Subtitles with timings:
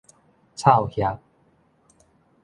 [0.55, 1.19] 臭肉